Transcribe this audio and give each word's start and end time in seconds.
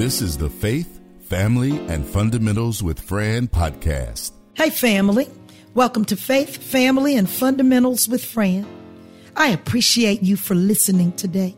This 0.00 0.22
is 0.22 0.38
the 0.38 0.48
Faith, 0.48 0.98
Family, 1.28 1.78
and 1.88 2.06
Fundamentals 2.06 2.82
with 2.82 2.98
Fran 2.98 3.48
podcast. 3.48 4.32
Hey, 4.54 4.70
family. 4.70 5.28
Welcome 5.74 6.06
to 6.06 6.16
Faith, 6.16 6.56
Family, 6.56 7.18
and 7.18 7.28
Fundamentals 7.28 8.08
with 8.08 8.24
Fran. 8.24 8.66
I 9.36 9.48
appreciate 9.48 10.22
you 10.22 10.36
for 10.36 10.54
listening 10.54 11.12
today. 11.12 11.54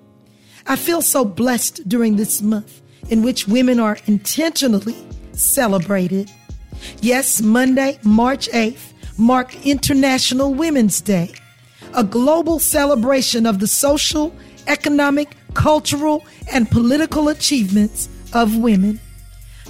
I 0.66 0.74
feel 0.74 1.02
so 1.02 1.24
blessed 1.24 1.88
during 1.88 2.16
this 2.16 2.42
month 2.42 2.82
in 3.08 3.22
which 3.22 3.46
women 3.46 3.78
are 3.78 3.98
intentionally 4.06 4.96
celebrated. 5.30 6.28
Yes, 7.00 7.40
Monday, 7.40 8.00
March 8.02 8.48
8th, 8.48 8.92
marked 9.18 9.54
International 9.64 10.52
Women's 10.52 11.00
Day, 11.00 11.32
a 11.94 12.02
global 12.02 12.58
celebration 12.58 13.46
of 13.46 13.60
the 13.60 13.68
social, 13.68 14.34
economic, 14.66 15.28
cultural, 15.54 16.26
and 16.50 16.68
political 16.68 17.28
achievements 17.28 18.08
of 18.32 18.56
women. 18.56 19.00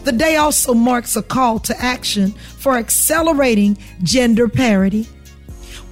The 0.05 0.13
day 0.13 0.37
also 0.37 0.75
marks 0.75 1.17
a 1.17 1.23
call 1.23 1.59
to 1.61 1.81
action 1.81 2.33
for 2.33 2.77
accelerating 2.77 3.79
gender 4.03 4.49
parity. 4.49 5.07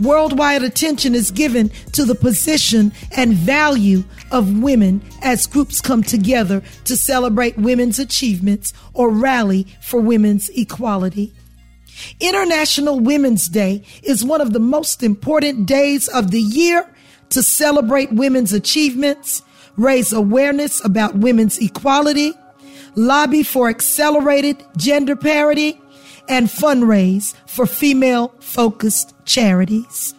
Worldwide 0.00 0.62
attention 0.62 1.14
is 1.14 1.30
given 1.30 1.68
to 1.92 2.04
the 2.04 2.14
position 2.14 2.92
and 3.16 3.34
value 3.34 4.02
of 4.32 4.62
women 4.62 5.02
as 5.22 5.46
groups 5.46 5.80
come 5.80 6.02
together 6.02 6.62
to 6.86 6.96
celebrate 6.96 7.58
women's 7.58 7.98
achievements 7.98 8.72
or 8.94 9.10
rally 9.10 9.66
for 9.82 10.00
women's 10.00 10.48
equality. 10.50 11.34
International 12.18 12.98
Women's 12.98 13.48
Day 13.48 13.84
is 14.02 14.24
one 14.24 14.40
of 14.40 14.54
the 14.54 14.60
most 14.60 15.02
important 15.02 15.66
days 15.66 16.08
of 16.08 16.30
the 16.30 16.40
year 16.40 16.88
to 17.28 17.42
celebrate 17.42 18.10
women's 18.10 18.54
achievements, 18.54 19.42
raise 19.76 20.12
awareness 20.12 20.82
about 20.84 21.16
women's 21.16 21.58
equality, 21.58 22.32
lobby 22.94 23.42
for 23.42 23.68
accelerated 23.68 24.64
gender 24.76 25.16
parity, 25.16 25.80
and 26.28 26.46
fundraise 26.46 27.34
for 27.46 27.66
female 27.66 28.32
focused 28.38 29.14
charities. 29.24 30.14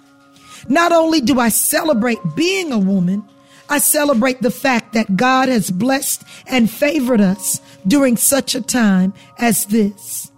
Not 0.68 0.92
only 0.92 1.22
do 1.22 1.40
I 1.40 1.50
celebrate 1.50 2.20
being 2.36 2.72
a 2.72 2.78
woman, 2.78 3.24
I 3.70 3.80
celebrate 3.80 4.42
the 4.42 4.52
fact 4.52 4.94
that 4.94 5.16
God 5.16 5.48
has 5.48 5.72
blessed 5.72 6.24
and 6.46 6.70
favored 6.70 7.22
us 7.22 7.62
during 7.88 8.18
such 8.18 8.54
a 8.54 8.62
time 8.62 9.14
as 9.40 9.66
this. 9.66 10.30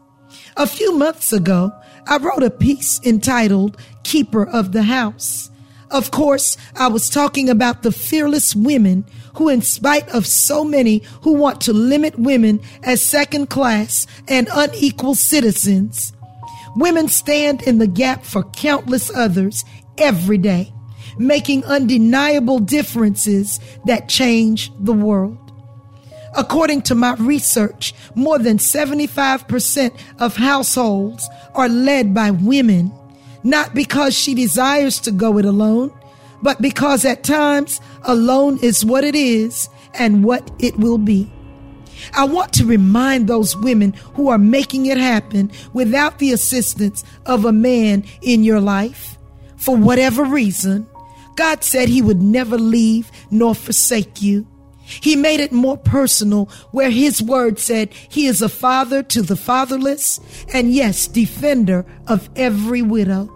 A 0.55 0.67
few 0.67 0.95
months 0.95 1.33
ago, 1.33 1.73
I 2.05 2.17
wrote 2.17 2.43
a 2.43 2.51
piece 2.51 3.01
entitled 3.03 3.77
Keeper 4.03 4.45
of 4.47 4.71
the 4.71 4.83
House. 4.83 5.49
Of 5.89 6.11
course, 6.11 6.57
I 6.75 6.87
was 6.87 7.09
talking 7.09 7.49
about 7.49 7.81
the 7.81 7.91
fearless 7.91 8.55
women 8.55 9.05
who, 9.35 9.49
in 9.49 9.61
spite 9.61 10.07
of 10.09 10.25
so 10.25 10.63
many 10.63 11.03
who 11.21 11.33
want 11.33 11.61
to 11.61 11.73
limit 11.73 12.17
women 12.19 12.59
as 12.83 13.01
second 13.01 13.49
class 13.49 14.07
and 14.27 14.47
unequal 14.53 15.15
citizens, 15.15 16.13
women 16.75 17.07
stand 17.07 17.61
in 17.63 17.77
the 17.79 17.87
gap 17.87 18.23
for 18.23 18.43
countless 18.43 19.09
others 19.15 19.65
every 19.97 20.37
day, 20.37 20.73
making 21.17 21.63
undeniable 21.65 22.59
differences 22.59 23.59
that 23.85 24.09
change 24.09 24.71
the 24.79 24.93
world. 24.93 25.37
According 26.35 26.81
to 26.83 26.95
my 26.95 27.13
research, 27.15 27.93
more 28.15 28.39
than 28.39 28.57
75% 28.57 29.99
of 30.19 30.35
households 30.35 31.29
are 31.53 31.69
led 31.69 32.13
by 32.13 32.31
women, 32.31 32.91
not 33.43 33.75
because 33.75 34.17
she 34.17 34.33
desires 34.33 34.99
to 35.01 35.11
go 35.11 35.37
it 35.37 35.45
alone, 35.45 35.91
but 36.43 36.61
because 36.61 37.05
at 37.05 37.23
times 37.23 37.81
alone 38.03 38.59
is 38.61 38.85
what 38.85 39.03
it 39.03 39.15
is 39.15 39.69
and 39.95 40.23
what 40.23 40.51
it 40.59 40.77
will 40.77 40.99
be. 40.99 41.31
I 42.13 42.25
want 42.25 42.53
to 42.53 42.65
remind 42.65 43.27
those 43.27 43.55
women 43.55 43.93
who 44.13 44.29
are 44.29 44.37
making 44.37 44.87
it 44.87 44.97
happen 44.97 45.51
without 45.71 46.19
the 46.19 46.33
assistance 46.33 47.03
of 47.25 47.45
a 47.45 47.51
man 47.51 48.03
in 48.21 48.43
your 48.43 48.59
life, 48.59 49.17
for 49.55 49.77
whatever 49.77 50.23
reason, 50.23 50.85
God 51.35 51.63
said 51.63 51.87
He 51.89 52.01
would 52.01 52.21
never 52.21 52.57
leave 52.57 53.09
nor 53.31 53.55
forsake 53.55 54.21
you. 54.21 54.45
He 54.85 55.15
made 55.15 55.39
it 55.39 55.53
more 55.53 55.77
personal 55.77 56.49
where 56.71 56.89
His 56.89 57.21
word 57.21 57.57
said 57.57 57.93
He 57.93 58.25
is 58.27 58.41
a 58.41 58.49
father 58.49 59.01
to 59.03 59.21
the 59.21 59.37
fatherless 59.37 60.19
and, 60.53 60.73
yes, 60.73 61.07
defender 61.07 61.85
of 62.07 62.29
every 62.35 62.81
widow. 62.81 63.32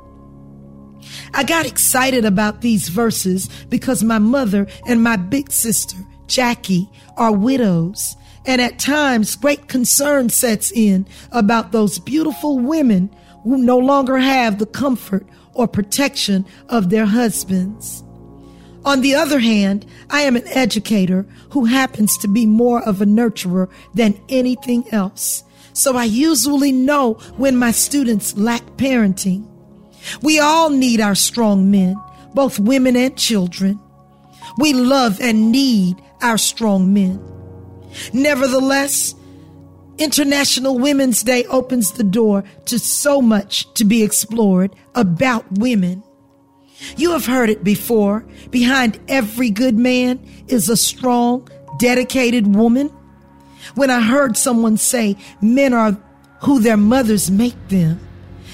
I 1.33 1.43
got 1.43 1.65
excited 1.65 2.25
about 2.25 2.61
these 2.61 2.89
verses 2.89 3.49
because 3.69 4.03
my 4.03 4.19
mother 4.19 4.67
and 4.85 5.03
my 5.03 5.15
big 5.15 5.51
sister, 5.51 5.97
Jackie, 6.27 6.89
are 7.17 7.31
widows. 7.31 8.15
And 8.45 8.61
at 8.61 8.79
times, 8.79 9.35
great 9.35 9.67
concern 9.67 10.29
sets 10.29 10.71
in 10.71 11.05
about 11.31 11.71
those 11.71 11.99
beautiful 11.99 12.59
women 12.59 13.09
who 13.43 13.57
no 13.57 13.77
longer 13.77 14.17
have 14.17 14.59
the 14.59 14.65
comfort 14.65 15.27
or 15.53 15.67
protection 15.67 16.45
of 16.69 16.89
their 16.89 17.05
husbands. 17.05 18.03
On 18.85 19.01
the 19.01 19.15
other 19.15 19.39
hand, 19.39 19.85
I 20.09 20.21
am 20.21 20.37
an 20.37 20.47
educator 20.47 21.25
who 21.51 21.65
happens 21.65 22.17
to 22.19 22.27
be 22.29 22.45
more 22.45 22.81
of 22.83 23.01
a 23.01 23.05
nurturer 23.05 23.69
than 23.93 24.17
anything 24.29 24.87
else. 24.93 25.43
So 25.73 25.97
I 25.97 26.05
usually 26.05 26.71
know 26.71 27.15
when 27.35 27.57
my 27.57 27.71
students 27.71 28.37
lack 28.37 28.63
parenting. 28.77 29.45
We 30.21 30.39
all 30.39 30.69
need 30.69 31.01
our 31.01 31.15
strong 31.15 31.71
men, 31.71 31.95
both 32.33 32.59
women 32.59 32.95
and 32.95 33.17
children. 33.17 33.79
We 34.57 34.73
love 34.73 35.19
and 35.21 35.51
need 35.51 36.01
our 36.21 36.37
strong 36.37 36.93
men. 36.93 37.21
Nevertheless, 38.13 39.15
International 39.97 40.77
Women's 40.77 41.23
Day 41.23 41.45
opens 41.45 41.93
the 41.93 42.03
door 42.03 42.43
to 42.65 42.77
so 42.77 43.21
much 43.21 43.71
to 43.73 43.85
be 43.85 44.03
explored 44.03 44.75
about 44.95 45.45
women. 45.53 46.03
You 46.95 47.11
have 47.11 47.25
heard 47.25 47.49
it 47.49 47.63
before. 47.63 48.25
Behind 48.51 48.99
every 49.07 49.49
good 49.49 49.77
man 49.77 50.19
is 50.47 50.69
a 50.69 50.77
strong, 50.77 51.47
dedicated 51.79 52.55
woman. 52.55 52.89
When 53.75 53.89
I 53.89 54.01
heard 54.01 54.37
someone 54.37 54.77
say 54.77 55.17
men 55.41 55.73
are 55.73 55.97
who 56.41 56.59
their 56.59 56.77
mothers 56.77 57.31
make 57.31 57.55
them, 57.69 57.99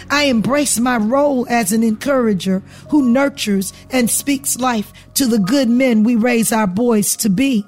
I 0.10 0.24
embrace 0.24 0.80
my 0.80 0.98
role 0.98 1.48
as 1.50 1.72
an 1.72 1.84
encourager 1.84 2.62
who 2.90 3.10
nurtures 3.10 3.74
and 3.92 4.10
speaks 4.10 4.60
life 4.60 4.94
to 5.16 5.26
the 5.26 5.40
good 5.40 5.70
men 5.70 6.04
we 6.04 6.16
raise 6.16 6.52
our 6.52 6.68
boys 6.68 7.16
to 7.18 7.30
be. 7.30 7.66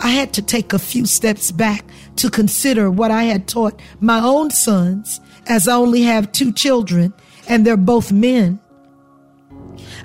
I 0.00 0.10
had 0.10 0.32
to 0.34 0.42
take 0.42 0.72
a 0.72 0.78
few 0.78 1.06
steps 1.06 1.50
back 1.50 1.84
to 2.16 2.30
consider 2.30 2.90
what 2.90 3.10
I 3.10 3.24
had 3.24 3.48
taught 3.48 3.80
my 4.00 4.20
own 4.20 4.50
sons, 4.50 5.20
as 5.46 5.66
I 5.66 5.74
only 5.74 6.02
have 6.02 6.32
two 6.32 6.52
children 6.52 7.12
and 7.48 7.66
they're 7.66 7.76
both 7.76 8.12
men. 8.12 8.60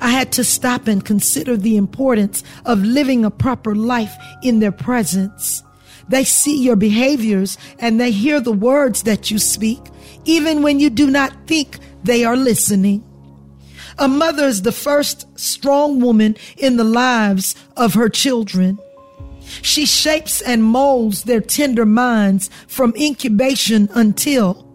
I 0.02 0.10
had 0.10 0.32
to 0.34 0.44
stop 0.44 0.88
and 0.88 1.04
consider 1.04 1.58
the 1.58 1.78
importance 1.78 2.44
of 2.66 2.80
living 2.84 3.26
a 3.26 3.32
proper 3.32 3.76
life 3.76 4.14
in 4.42 4.60
their 4.60 4.72
presence. 4.72 5.64
They 6.08 6.24
see 6.24 6.64
your 6.64 6.76
behaviors 6.76 7.58
and 7.80 8.00
they 8.00 8.12
hear 8.12 8.40
the 8.40 8.54
words 8.54 9.04
that 9.04 9.30
you 9.30 9.40
speak, 9.40 9.80
even 10.28 10.62
when 10.62 10.80
you 10.80 10.90
do 10.90 11.10
not 11.10 11.34
think 11.48 11.80
they 12.04 12.24
are 12.24 12.38
listening. 12.38 13.04
A 13.98 14.08
mother 14.08 14.46
is 14.46 14.62
the 14.62 14.72
first 14.72 15.26
strong 15.40 16.00
woman 16.00 16.36
in 16.58 16.78
the 16.78 16.84
lives 16.84 17.56
of 17.76 17.96
her 17.96 18.10
children. 18.10 18.78
She 19.62 19.86
shapes 19.86 20.42
and 20.42 20.64
molds 20.64 21.24
their 21.24 21.42
tender 21.42 21.86
minds 21.86 22.50
from 22.68 22.94
incubation 22.96 23.90
until 23.94 24.68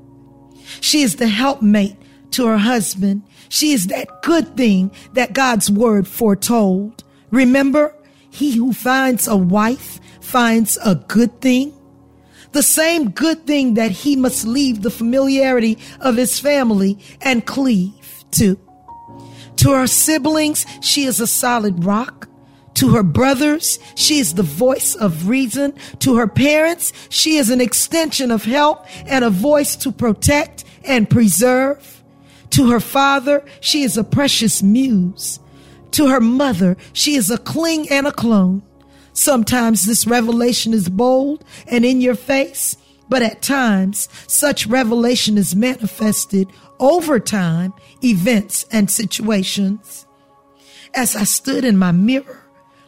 she 0.80 1.02
is 1.02 1.16
the 1.16 1.28
helpmate 1.28 1.96
to 2.32 2.46
her 2.46 2.58
husband. 2.58 3.22
She 3.48 3.72
is 3.72 3.88
that 3.88 4.22
good 4.22 4.56
thing 4.56 4.90
that 5.12 5.34
God's 5.34 5.70
word 5.70 6.08
foretold. 6.08 7.04
Remember, 7.30 7.94
he 8.30 8.56
who 8.56 8.72
finds 8.72 9.28
a 9.28 9.36
wife 9.36 10.00
finds 10.20 10.78
a 10.84 10.94
good 10.94 11.40
thing. 11.40 11.74
The 12.52 12.62
same 12.62 13.10
good 13.10 13.46
thing 13.46 13.75
that 13.75 13.90
he 13.90 14.14
must 14.16 14.46
leave 14.46 14.82
the 14.82 14.90
familiarity 14.90 15.78
of 16.00 16.16
his 16.16 16.38
family 16.38 16.99
and 17.20 17.44
cleave 17.44 18.25
to. 18.32 18.58
To 19.56 19.72
her 19.72 19.87
siblings, 19.87 20.66
she 20.81 21.04
is 21.04 21.20
a 21.20 21.26
solid 21.26 21.84
rock. 21.84 22.28
To 22.75 22.90
her 22.94 23.02
brothers, 23.02 23.78
she 23.94 24.19
is 24.19 24.34
the 24.34 24.43
voice 24.43 24.94
of 24.94 25.28
reason. 25.28 25.75
To 26.00 26.16
her 26.16 26.26
parents, 26.26 26.93
she 27.10 27.37
is 27.37 27.50
an 27.50 27.60
extension 27.60 28.31
of 28.31 28.44
help 28.44 28.87
and 29.06 29.25
a 29.25 29.31
voice 29.31 29.76
to 29.76 29.93
protect 29.93 30.64
and 30.84 31.08
preserve. 31.08 32.02
To 32.50 32.70
her 32.70 32.81
father, 32.81 33.44
she 33.60 33.82
is 33.82 33.96
a 33.96 34.05
precious 34.05 34.62
muse. 34.62 35.38
To 35.93 36.08
her 36.08 36.20
mother, 36.20 36.76
she 36.93 37.14
is 37.14 37.31
a 37.31 37.38
cling 37.38 37.88
and 37.90 38.06
a 38.06 38.12
clone. 38.12 38.62
Sometimes 39.12 39.85
this 39.85 40.06
revelation 40.06 40.73
is 40.73 40.88
bold 40.88 41.44
and 41.67 41.85
in 41.85 42.00
your 42.00 42.14
face, 42.14 42.76
but 43.09 43.23
at 43.23 43.43
times 43.43 44.09
such 44.26 44.67
revelation 44.67 45.37
is 45.37 45.55
manifested 45.55 46.49
over 46.81 47.20
time, 47.20 47.75
events, 48.03 48.64
and 48.73 48.91
situations. 48.91 50.06
As 50.94 51.14
I 51.14 51.25
stood 51.25 51.64
in 51.64 51.76
my 51.76 51.93
mirror, 51.93 52.43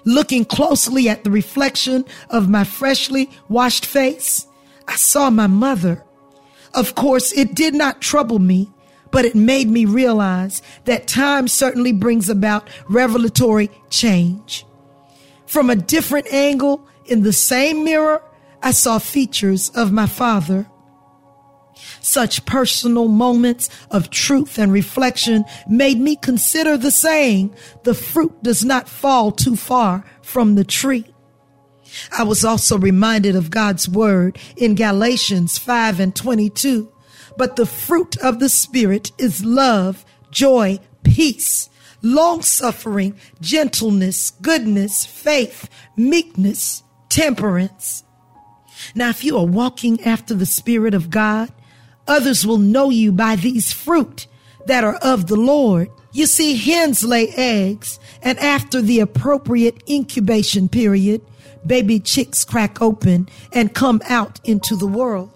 Looking 0.05 0.44
closely 0.44 1.09
at 1.09 1.25
the 1.25 1.31
reflection 1.31 2.05
of 2.29 2.50
my 2.50 2.65
freshly 2.65 3.31
washed 3.49 3.87
face, 3.87 4.47
I 4.87 4.97
saw 4.97 5.31
my 5.31 5.47
mother. 5.47 6.05
Of 6.75 6.94
course, 6.94 7.32
it 7.32 7.55
did 7.55 7.75
not 7.75 8.03
trouble 8.03 8.38
me, 8.38 8.70
but 9.11 9.25
it 9.25 9.35
made 9.35 9.69
me 9.69 9.87
realize 9.87 10.61
that 10.85 11.06
time 11.06 11.49
certainly 11.49 11.93
brings 11.93 12.29
about 12.29 12.69
revelatory 12.88 13.70
change. 13.88 14.67
From 15.55 15.71
a 15.71 15.77
different 15.77 16.27
angle, 16.33 16.85
in 17.06 17.23
the 17.23 17.33
same 17.33 17.85
mirror, 17.85 18.21
I 18.61 18.73
saw 18.73 18.99
features 18.99 19.71
of 19.77 19.93
my 19.93 20.09
father. 20.09 20.67
Such 22.01 22.45
personal 22.45 23.06
moments 23.06 23.71
of 23.89 24.11
truth 24.11 24.59
and 24.59 24.73
reflection 24.73 25.45
made 25.69 26.01
me 26.01 26.17
consider 26.17 26.77
the 26.77 26.91
saying, 26.91 27.55
the 27.85 27.95
fruit 27.95 28.43
does 28.43 28.65
not 28.65 28.89
fall 28.89 29.31
too 29.31 29.55
far 29.55 30.05
from 30.23 30.56
the 30.56 30.65
tree. 30.65 31.05
I 32.11 32.25
was 32.25 32.45
also 32.45 32.77
reminded 32.77 33.37
of 33.37 33.53
God's 33.53 33.89
word 33.89 34.37
in 34.56 34.75
Galatians 34.75 35.56
5 35.56 36.01
and 36.01 36.17
22. 36.17 36.93
But 37.37 37.55
the 37.55 37.67
fruit 37.67 38.17
of 38.17 38.41
the 38.41 38.49
Spirit 38.49 39.12
is 39.19 39.45
love, 39.45 40.05
joy, 40.33 40.81
peace, 41.05 41.71
long 42.05 42.43
suffering, 42.43 43.17
gentleness, 43.41 44.31
goodness, 44.43 45.05
faith, 45.05 45.69
meekness, 45.97 46.85
temperance. 47.09 48.05
Now, 48.95 49.09
if 49.09 49.25
you 49.25 49.37
are 49.39 49.47
walking 49.47 50.03
after 50.05 50.35
the 50.35 50.47
Spirit 50.47 50.95
of 50.95 51.11
God, 51.11 51.51
others 52.06 52.47
will 52.47 52.59
know 52.59 52.91
you 52.91 53.11
by 53.11 53.37
these 53.37 53.73
fruit 53.73 54.27
that 54.67 54.85
are 54.85 54.97
of 54.97 55.27
the 55.27 55.37
Lord. 55.37 55.89
You 56.12 56.27
see, 56.27 56.56
hens 56.56 57.03
lay 57.03 57.29
eggs, 57.31 57.99
and 58.23 58.39
after 58.39 58.81
the 58.83 59.01
appropriate 59.01 59.83
incubation 59.89 60.69
period, 60.69 61.23
baby 61.67 61.99
chicks 61.99 62.45
crack 62.45 62.83
open 62.83 63.29
and 63.53 63.75
come 63.75 64.03
out 64.09 64.41
into 64.45 64.77
the 64.77 64.87
world. 64.87 65.31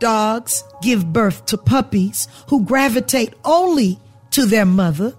Dogs 0.00 0.64
give 0.82 1.12
birth 1.12 1.46
to 1.46 1.58
puppies 1.58 2.26
who 2.48 2.64
gravitate 2.64 3.34
only 3.44 4.00
to 4.32 4.46
their 4.46 4.66
mother. 4.66 5.14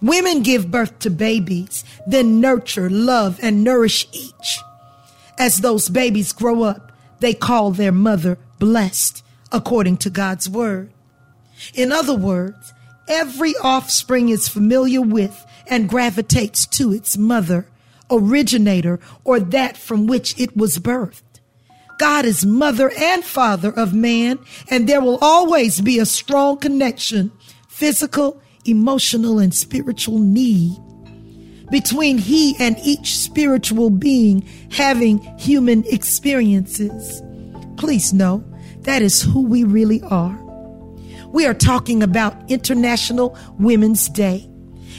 Women 0.00 0.42
give 0.42 0.70
birth 0.70 0.98
to 1.00 1.10
babies, 1.10 1.84
then 2.06 2.40
nurture, 2.40 2.90
love, 2.90 3.38
and 3.42 3.64
nourish 3.64 4.06
each. 4.12 4.60
As 5.38 5.58
those 5.58 5.88
babies 5.88 6.32
grow 6.32 6.62
up, 6.62 6.92
they 7.20 7.34
call 7.34 7.70
their 7.70 7.92
mother 7.92 8.38
blessed, 8.58 9.22
according 9.52 9.96
to 9.98 10.10
God's 10.10 10.48
word. 10.48 10.90
In 11.74 11.92
other 11.92 12.14
words, 12.14 12.72
every 13.08 13.54
offspring 13.62 14.28
is 14.28 14.48
familiar 14.48 15.00
with 15.00 15.46
and 15.66 15.88
gravitates 15.88 16.66
to 16.66 16.92
its 16.92 17.16
mother, 17.16 17.66
originator, 18.10 19.00
or 19.24 19.40
that 19.40 19.76
from 19.76 20.06
which 20.06 20.38
it 20.38 20.56
was 20.56 20.78
birthed. 20.78 21.22
God 21.98 22.24
is 22.24 22.46
mother 22.46 22.90
and 22.98 23.22
father 23.22 23.70
of 23.70 23.92
man, 23.92 24.38
and 24.68 24.88
there 24.88 25.02
will 25.02 25.18
always 25.20 25.80
be 25.80 25.98
a 25.98 26.06
strong 26.06 26.56
connection, 26.56 27.30
physical, 27.68 28.40
emotional, 28.64 29.38
and 29.38 29.54
spiritual 29.54 30.18
need 30.18 30.76
between 31.70 32.18
he 32.18 32.56
and 32.58 32.76
each 32.84 33.16
spiritual 33.16 33.90
being 33.90 34.42
having 34.70 35.18
human 35.38 35.84
experiences. 35.86 37.22
Please 37.76 38.12
know 38.12 38.44
that 38.80 39.02
is 39.02 39.22
who 39.22 39.42
we 39.42 39.64
really 39.64 40.02
are. 40.02 40.36
We 41.28 41.46
are 41.46 41.54
talking 41.54 42.02
about 42.02 42.50
International 42.50 43.38
Women's 43.58 44.08
Day. 44.08 44.46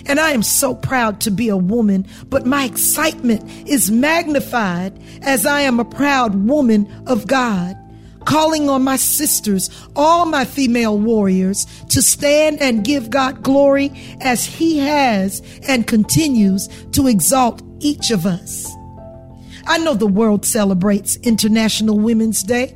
And 0.07 0.19
I 0.19 0.31
am 0.31 0.41
so 0.41 0.73
proud 0.73 1.21
to 1.21 1.31
be 1.31 1.49
a 1.49 1.57
woman, 1.57 2.07
but 2.29 2.45
my 2.45 2.63
excitement 2.65 3.43
is 3.67 3.91
magnified 3.91 4.99
as 5.21 5.45
I 5.45 5.61
am 5.61 5.79
a 5.79 5.85
proud 5.85 6.47
woman 6.47 6.91
of 7.05 7.27
God, 7.27 7.75
calling 8.25 8.69
on 8.69 8.83
my 8.83 8.95
sisters, 8.95 9.69
all 9.95 10.25
my 10.25 10.45
female 10.45 10.97
warriors, 10.97 11.65
to 11.89 12.01
stand 12.01 12.61
and 12.61 12.83
give 12.83 13.09
God 13.09 13.43
glory 13.43 13.91
as 14.21 14.45
He 14.45 14.77
has 14.79 15.41
and 15.67 15.87
continues 15.87 16.67
to 16.91 17.07
exalt 17.07 17.61
each 17.79 18.11
of 18.11 18.25
us. 18.25 18.71
I 19.65 19.77
know 19.77 19.93
the 19.93 20.07
world 20.07 20.45
celebrates 20.45 21.17
International 21.17 21.99
Women's 21.99 22.43
Day, 22.43 22.75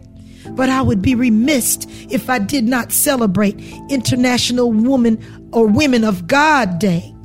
but 0.51 0.69
I 0.69 0.81
would 0.81 1.01
be 1.01 1.15
remiss 1.15 1.79
if 2.09 2.29
I 2.29 2.39
did 2.39 2.65
not 2.65 2.91
celebrate 2.91 3.59
International 3.89 4.71
Woman 4.71 5.49
or 5.51 5.67
Women 5.67 6.03
of 6.03 6.27
God 6.27 6.79
Day 6.79 7.15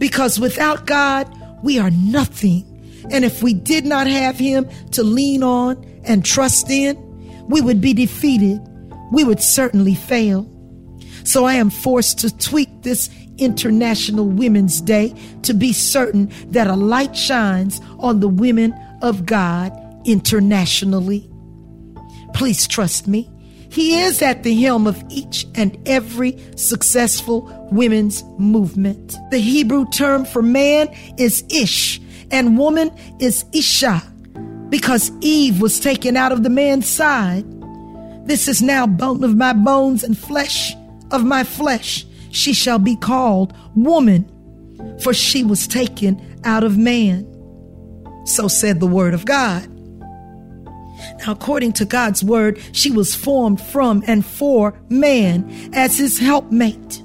because 0.00 0.40
without 0.40 0.86
God, 0.86 1.28
we 1.62 1.78
are 1.78 1.90
nothing. 1.90 2.66
And 3.10 3.24
if 3.24 3.42
we 3.42 3.54
did 3.54 3.84
not 3.84 4.06
have 4.06 4.38
Him 4.38 4.68
to 4.92 5.02
lean 5.02 5.42
on 5.42 5.84
and 6.04 6.24
trust 6.24 6.70
in, 6.70 6.96
we 7.50 7.60
would 7.60 7.80
be 7.80 7.92
defeated. 7.92 8.60
We 9.12 9.24
would 9.24 9.40
certainly 9.40 9.94
fail. 9.94 10.48
So 11.24 11.44
I 11.44 11.54
am 11.54 11.68
forced 11.68 12.18
to 12.20 12.36
tweak 12.36 12.82
this 12.82 13.10
International 13.38 14.26
Women's 14.26 14.80
Day 14.80 15.14
to 15.42 15.52
be 15.52 15.72
certain 15.72 16.30
that 16.50 16.68
a 16.68 16.76
light 16.76 17.16
shines 17.16 17.80
on 17.98 18.20
the 18.20 18.28
women 18.28 18.72
of 19.02 19.26
God 19.26 19.72
internationally. 20.04 21.28
Please 22.34 22.66
trust 22.68 23.08
me. 23.08 23.28
He 23.70 24.00
is 24.00 24.20
at 24.22 24.42
the 24.42 24.54
helm 24.54 24.86
of 24.86 25.02
each 25.10 25.46
and 25.54 25.76
every 25.86 26.38
successful 26.56 27.68
women's 27.70 28.24
movement. 28.38 29.16
The 29.30 29.38
Hebrew 29.38 29.86
term 29.90 30.24
for 30.24 30.42
man 30.42 30.88
is 31.18 31.44
ish 31.50 32.00
and 32.30 32.58
woman 32.58 32.90
is 33.18 33.44
isha 33.52 34.02
because 34.70 35.12
Eve 35.20 35.60
was 35.60 35.78
taken 35.80 36.16
out 36.16 36.32
of 36.32 36.42
the 36.42 36.50
man's 36.50 36.88
side. 36.88 37.44
This 38.26 38.48
is 38.48 38.62
now 38.62 38.86
bone 38.86 39.24
of 39.24 39.36
my 39.36 39.52
bones 39.52 40.04
and 40.04 40.16
flesh 40.16 40.74
of 41.10 41.24
my 41.24 41.44
flesh. 41.44 42.06
She 42.30 42.52
shall 42.52 42.78
be 42.78 42.96
called 42.96 43.52
woman, 43.74 44.30
for 45.02 45.12
she 45.12 45.42
was 45.42 45.66
taken 45.66 46.40
out 46.44 46.64
of 46.64 46.78
man. 46.78 47.26
So 48.24 48.48
said 48.48 48.80
the 48.80 48.86
word 48.86 49.14
of 49.14 49.24
God. 49.24 49.66
Now, 51.18 51.32
according 51.32 51.72
to 51.74 51.84
God's 51.84 52.22
word, 52.22 52.60
she 52.72 52.90
was 52.90 53.14
formed 53.14 53.60
from 53.60 54.04
and 54.06 54.24
for 54.24 54.78
man 54.88 55.50
as 55.72 55.98
his 55.98 56.18
helpmate. 56.18 57.02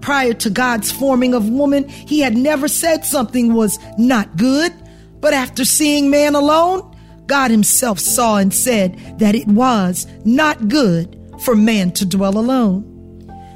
Prior 0.00 0.32
to 0.34 0.50
God's 0.50 0.92
forming 0.92 1.34
of 1.34 1.48
woman, 1.48 1.88
he 1.88 2.20
had 2.20 2.36
never 2.36 2.68
said 2.68 3.04
something 3.04 3.54
was 3.54 3.78
not 3.98 4.36
good, 4.36 4.72
but 5.20 5.34
after 5.34 5.64
seeing 5.64 6.10
man 6.10 6.34
alone, 6.34 6.89
God 7.30 7.52
himself 7.52 8.00
saw 8.00 8.38
and 8.38 8.52
said 8.52 8.98
that 9.20 9.36
it 9.36 9.46
was 9.46 10.04
not 10.24 10.66
good 10.66 11.16
for 11.44 11.54
man 11.54 11.92
to 11.92 12.04
dwell 12.04 12.36
alone. 12.36 12.84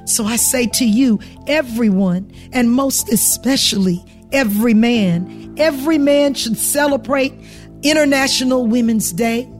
So 0.06 0.26
I 0.26 0.36
say 0.36 0.68
to 0.74 0.84
you, 0.84 1.18
everyone, 1.48 2.30
and 2.52 2.70
most 2.70 3.12
especially 3.12 4.00
every 4.30 4.74
man, 4.74 5.56
every 5.58 5.98
man 5.98 6.34
should 6.34 6.56
celebrate 6.56 7.34
International 7.82 8.64
Women's 8.64 9.12
Day 9.12 9.50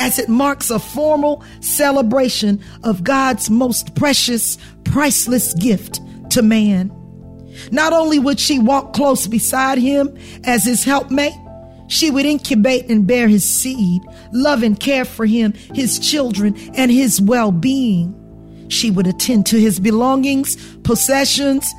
as 0.00 0.18
it 0.18 0.28
marks 0.28 0.68
a 0.68 0.80
formal 0.80 1.44
celebration 1.60 2.60
of 2.82 3.04
God's 3.04 3.48
most 3.48 3.94
precious, 3.94 4.58
priceless 4.82 5.54
gift 5.54 6.00
to 6.30 6.42
man. 6.42 6.90
Not 7.70 7.92
only 7.92 8.18
would 8.18 8.40
she 8.40 8.58
walk 8.58 8.92
close 8.92 9.28
beside 9.28 9.78
him 9.78 10.18
as 10.42 10.64
his 10.64 10.82
helpmate, 10.82 11.34
she 11.92 12.10
would 12.10 12.24
incubate 12.24 12.88
and 12.88 13.06
bear 13.06 13.28
his 13.28 13.44
seed, 13.44 14.02
love 14.32 14.62
and 14.62 14.80
care 14.80 15.04
for 15.04 15.26
him, 15.26 15.52
his 15.74 15.98
children, 15.98 16.56
and 16.74 16.90
his 16.90 17.20
well 17.20 17.52
being. 17.52 18.18
She 18.68 18.90
would 18.90 19.06
attend 19.06 19.44
to 19.46 19.60
his 19.60 19.78
belongings, 19.78 20.56
possessions, 20.78 21.70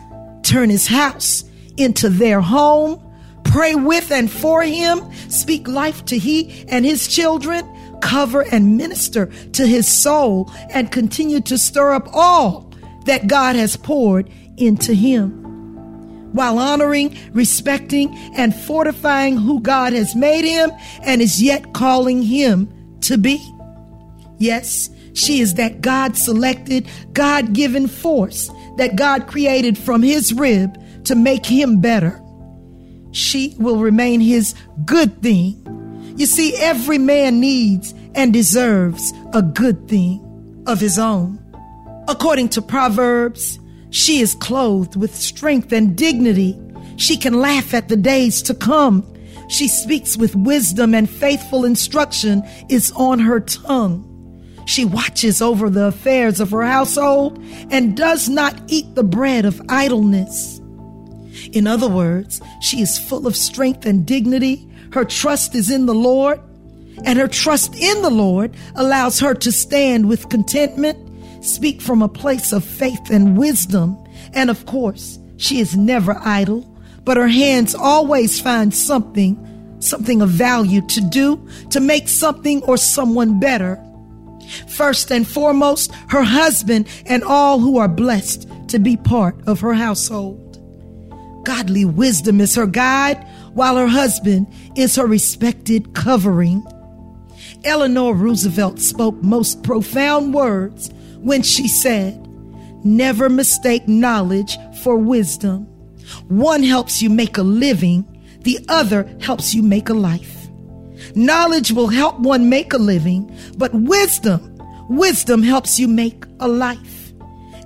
turn 0.44 0.70
his 0.70 0.86
house 0.86 1.44
into 1.78 2.10
their 2.10 2.42
home, 2.42 3.02
pray 3.44 3.74
with 3.74 4.12
and 4.12 4.32
for 4.32 4.62
him, 4.62 5.02
speak 5.30 5.68
life 5.68 6.06
to 6.06 6.20
he 6.20 6.64
and 6.68 6.86
his 6.86 7.08
children, 7.08 7.68
cover 8.00 8.46
and 8.52 8.78
minister 8.78 9.32
to 9.54 9.66
his 9.66 9.92
soul 9.92 10.52
and 10.70 10.92
continue 10.92 11.42
to 11.42 11.58
stir 11.58 11.92
up 11.92 12.08
all 12.14 12.72
that 13.08 13.26
God 13.26 13.56
has 13.56 13.76
poured 13.76 14.30
into 14.58 14.94
him. 14.94 15.43
While 16.34 16.60
honoring, 16.60 17.18
respecting, 17.32 18.14
and 18.36 18.56
fortifying 18.56 19.38
who 19.38 19.62
God 19.62 19.94
has 19.94 20.16
made 20.16 20.46
him 20.46 20.72
and 21.04 21.22
is 21.22 21.42
yet 21.42 21.74
calling 21.74 22.22
him 22.22 22.72
to 23.02 23.18
be. 23.18 23.40
Yes, 24.38 24.90
she 25.14 25.40
is 25.40 25.54
that 25.56 25.82
God 25.82 26.18
selected, 26.18 26.88
God 27.14 27.54
given 27.54 27.88
force 27.88 28.50
that 28.78 28.96
God 28.96 29.28
created 29.28 29.78
from 29.78 30.02
his 30.02 30.34
rib 30.34 30.78
to 31.06 31.16
make 31.16 31.46
him 31.46 31.80
better. 31.80 32.20
She 33.12 33.56
will 33.60 33.78
remain 33.78 34.20
his 34.20 34.56
good 34.86 35.22
thing 35.22 35.64
you 36.16 36.28
see, 36.28 36.56
every 36.58 37.00
man 37.00 37.40
needs 37.40 37.94
and 38.14 38.32
deserves 38.32 39.14
a 39.34 39.42
good 39.42 39.88
thing 39.88 40.64
of 40.68 40.80
his 40.80 41.00
own. 41.00 41.40
According 42.08 42.50
to 42.50 42.62
Proverbs, 42.62 43.60
she 43.94 44.22
is 44.22 44.34
clothed 44.34 44.96
with 44.96 45.14
strength 45.14 45.72
and 45.72 45.96
dignity. 45.96 46.60
She 46.98 47.16
can 47.16 47.40
laugh 47.40 47.76
at 47.76 47.90
the 47.90 47.96
days 47.96 48.42
to 48.42 48.56
come. 48.56 49.08
She 49.50 49.68
speaks 49.68 50.18
with 50.18 50.36
wisdom 50.36 50.96
and 50.96 51.08
faithful 51.08 51.64
instruction 51.64 52.42
is 52.70 52.92
on 52.96 53.20
her 53.20 53.40
tongue. 53.40 54.10
She 54.66 54.84
watches 54.84 55.44
over 55.44 55.70
the 55.70 55.86
affairs 55.86 56.40
of 56.40 56.50
her 56.50 56.64
household 56.64 57.38
and 57.70 57.96
does 57.96 58.28
not 58.28 58.60
eat 58.66 58.96
the 58.96 59.04
bread 59.04 59.46
of 59.46 59.62
idleness. 59.70 60.60
In 61.52 61.68
other 61.68 61.88
words, 61.88 62.42
she 62.62 62.82
is 62.82 62.98
full 62.98 63.28
of 63.28 63.36
strength 63.36 63.86
and 63.86 64.08
dignity. 64.08 64.68
Her 64.92 65.06
trust 65.06 65.54
is 65.54 65.70
in 65.70 65.86
the 65.86 65.94
Lord, 65.94 66.42
and 67.06 67.20
her 67.20 67.28
trust 67.28 67.76
in 67.76 68.02
the 68.02 68.10
Lord 68.10 68.56
allows 68.74 69.20
her 69.20 69.36
to 69.36 69.52
stand 69.52 70.10
with 70.10 70.30
contentment, 70.30 70.98
speak 71.44 71.82
from 71.82 72.02
a 72.02 72.10
place 72.10 72.54
of 72.54 72.64
faith 72.64 73.10
and 73.10 73.38
wisdom, 73.38 73.98
and 74.34 74.50
of 74.50 74.66
course, 74.66 75.20
she 75.38 75.60
is 75.60 75.76
never 75.76 76.18
idle, 76.24 76.62
but 77.04 77.18
her 77.18 77.28
hands 77.28 77.76
always 77.76 78.40
find 78.40 78.74
something, 78.74 79.38
something 79.80 80.22
of 80.22 80.30
value 80.30 80.82
to 80.88 81.02
do, 81.02 81.48
to 81.70 81.80
make 81.80 82.08
something 82.08 82.64
or 82.64 82.78
someone 82.78 83.40
better. 83.40 83.84
First 84.70 85.12
and 85.12 85.28
foremost, 85.28 85.92
her 86.10 86.24
husband 86.24 86.88
and 87.06 87.24
all 87.24 87.60
who 87.60 87.78
are 87.78 87.88
blessed 87.88 88.48
to 88.70 88.80
be 88.80 88.98
part 88.98 89.36
of 89.48 89.60
her 89.60 89.74
household. 89.74 90.40
Godly 91.44 91.84
wisdom 91.84 92.40
is 92.40 92.56
her 92.56 92.66
guide, 92.66 93.28
while 93.54 93.76
her 93.76 93.88
husband 93.88 94.48
is 94.76 94.96
her 94.96 95.06
respected 95.06 95.94
covering. 95.94 96.66
Eleanor 97.66 98.14
Roosevelt 98.14 98.80
spoke 98.80 99.22
most 99.22 99.64
profound 99.64 100.34
words 100.34 100.90
when 101.24 101.42
she 101.42 101.68
said, 101.68 102.20
Never 102.86 103.30
mistake 103.30 103.88
knowledge 103.88 104.58
for 104.84 104.98
wisdom. 104.98 105.64
One 106.28 106.64
helps 106.64 107.02
you 107.02 107.10
make 107.10 107.38
a 107.38 107.44
living, 107.44 108.06
the 108.42 108.60
other 108.68 109.10
helps 109.22 109.54
you 109.54 109.64
make 109.64 109.90
a 109.90 109.94
life. 109.94 110.48
Knowledge 111.16 111.72
will 111.72 111.88
help 111.88 112.20
one 112.20 112.50
make 112.50 112.74
a 112.74 112.78
living, 112.78 113.34
but 113.58 113.74
wisdom, 113.74 114.58
wisdom 114.90 115.44
helps 115.44 115.80
you 115.80 115.88
make 115.88 116.26
a 116.40 116.48
life. 116.48 117.14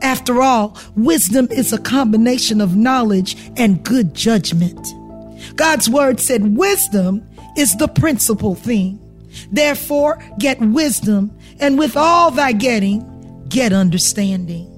After 0.02 0.42
all, 0.42 0.78
wisdom 0.96 1.48
is 1.50 1.74
a 1.74 1.80
combination 1.80 2.62
of 2.62 2.76
knowledge 2.76 3.36
and 3.58 3.84
good 3.84 4.14
judgment. 4.14 4.88
God's 5.56 5.90
word 5.90 6.20
said 6.20 6.56
wisdom 6.56 7.28
is 7.58 7.76
the 7.78 7.88
principal 7.88 8.54
thing. 8.54 9.00
Therefore, 9.52 10.24
get 10.40 10.60
wisdom, 10.60 11.36
and 11.60 11.78
with 11.80 11.98
all 11.98 12.32
thy 12.32 12.52
getting, 12.52 13.17
get 13.50 13.74
understanding. 13.74 14.74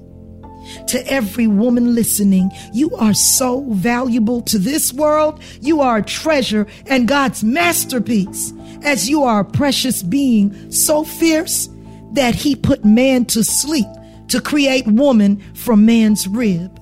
To 0.88 1.06
every 1.10 1.46
woman 1.46 1.94
listening, 1.94 2.50
you 2.72 2.94
are 2.96 3.14
so 3.14 3.62
valuable 3.70 4.42
to 4.42 4.58
this 4.58 4.92
world. 4.92 5.42
You 5.60 5.80
are 5.80 5.98
a 5.98 6.02
treasure 6.02 6.66
and 6.86 7.08
God's 7.08 7.42
masterpiece, 7.42 8.52
as 8.82 9.08
you 9.08 9.24
are 9.24 9.40
a 9.40 9.44
precious 9.44 10.02
being 10.02 10.70
so 10.70 11.04
fierce 11.04 11.68
that 12.12 12.34
he 12.34 12.56
put 12.56 12.84
man 12.84 13.24
to 13.26 13.42
sleep 13.42 13.86
to 14.28 14.40
create 14.40 14.86
woman 14.86 15.40
from 15.54 15.84
man's 15.84 16.28
rib. 16.28 16.76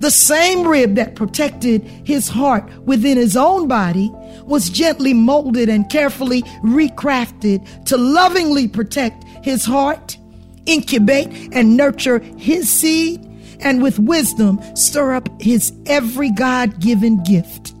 The 0.00 0.10
same 0.10 0.66
rib 0.66 0.94
that 0.94 1.14
protected 1.14 1.82
his 1.82 2.28
heart 2.28 2.70
within 2.84 3.18
his 3.18 3.36
own 3.36 3.68
body 3.68 4.10
was 4.44 4.70
gently 4.70 5.12
molded 5.12 5.68
and 5.68 5.90
carefully 5.90 6.42
recrafted 6.64 7.84
to 7.84 7.98
lovingly 7.98 8.66
protect 8.66 9.24
his 9.44 9.64
heart 9.64 10.16
incubate 10.66 11.28
and 11.52 11.76
nurture 11.76 12.18
his 12.18 12.70
seed, 12.70 13.26
and 13.60 13.82
with 13.82 13.98
wisdom 13.98 14.60
stir 14.74 15.14
up 15.14 15.28
his 15.40 15.72
every 15.86 16.30
God 16.30 16.80
given 16.80 17.22
gift. 17.22 17.74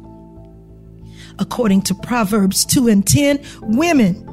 According 1.38 1.82
to 1.82 1.94
Proverbs 1.94 2.66
2 2.66 2.88
and 2.88 3.06
10, 3.06 3.40
women, 3.62 4.26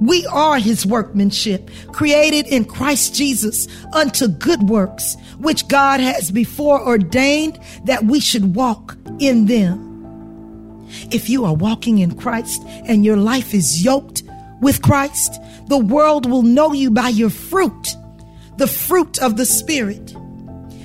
we 0.00 0.24
are 0.26 0.58
his 0.58 0.86
workmanship, 0.86 1.70
created 1.92 2.46
in 2.46 2.64
Christ 2.64 3.14
Jesus 3.14 3.68
unto 3.92 4.26
good 4.26 4.62
works, 4.62 5.16
which 5.38 5.68
God 5.68 6.00
has 6.00 6.30
before 6.30 6.80
ordained 6.80 7.60
that 7.84 8.04
we 8.04 8.18
should 8.18 8.54
walk 8.56 8.96
in 9.18 9.44
them. 9.44 10.88
If 11.10 11.28
you 11.28 11.44
are 11.44 11.54
walking 11.54 11.98
in 11.98 12.16
Christ 12.16 12.62
and 12.86 13.04
your 13.04 13.18
life 13.18 13.52
is 13.52 13.84
yoked 13.84 14.22
with 14.60 14.82
Christ, 14.82 15.40
the 15.66 15.78
world 15.78 16.28
will 16.28 16.42
know 16.42 16.72
you 16.72 16.90
by 16.90 17.08
your 17.08 17.30
fruit, 17.30 17.96
the 18.56 18.66
fruit 18.66 19.18
of 19.18 19.36
the 19.36 19.46
Spirit. 19.46 20.14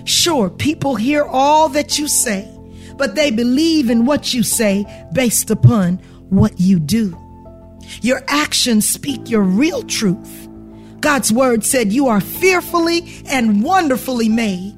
Sure, 0.05 0.49
people 0.49 0.95
hear 0.95 1.23
all 1.23 1.69
that 1.69 1.97
you 1.97 2.07
say, 2.07 2.49
but 2.97 3.15
they 3.15 3.31
believe 3.31 3.89
in 3.89 4.05
what 4.05 4.33
you 4.33 4.43
say 4.43 4.85
based 5.13 5.49
upon 5.49 5.97
what 6.29 6.59
you 6.59 6.79
do. 6.79 7.17
Your 8.01 8.23
actions 8.27 8.87
speak 8.87 9.29
your 9.29 9.41
real 9.41 9.83
truth. 9.83 10.47
God's 11.01 11.31
word 11.31 11.63
said 11.63 11.93
you 11.93 12.07
are 12.07 12.21
fearfully 12.21 13.21
and 13.27 13.63
wonderfully 13.63 14.29
made. 14.29 14.73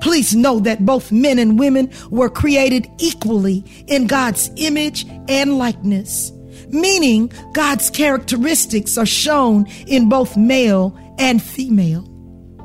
Please 0.00 0.34
know 0.34 0.60
that 0.60 0.84
both 0.84 1.10
men 1.10 1.38
and 1.38 1.58
women 1.58 1.90
were 2.10 2.28
created 2.28 2.86
equally 2.98 3.64
in 3.86 4.06
God's 4.06 4.50
image 4.56 5.06
and 5.28 5.56
likeness 5.56 6.33
meaning 6.74 7.32
God's 7.52 7.88
characteristics 7.88 8.98
are 8.98 9.06
shown 9.06 9.66
in 9.86 10.08
both 10.08 10.36
male 10.36 10.98
and 11.18 11.40
female. 11.40 12.10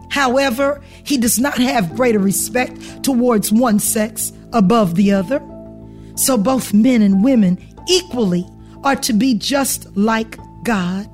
However, 0.09 0.81
he 1.03 1.17
does 1.17 1.39
not 1.39 1.57
have 1.59 1.95
greater 1.95 2.19
respect 2.19 3.03
towards 3.03 3.51
one 3.51 3.79
sex 3.79 4.33
above 4.51 4.95
the 4.95 5.11
other. 5.11 5.39
So 6.15 6.37
both 6.37 6.73
men 6.73 7.01
and 7.01 7.23
women 7.23 7.59
equally 7.87 8.45
are 8.83 8.95
to 8.97 9.13
be 9.13 9.35
just 9.35 9.95
like 9.95 10.37
God, 10.63 11.07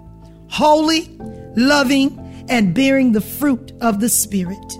holy, 0.49 1.17
loving, 1.55 2.17
and 2.49 2.73
bearing 2.73 3.11
the 3.11 3.21
fruit 3.21 3.73
of 3.81 3.99
the 3.99 4.09
Spirit. 4.09 4.73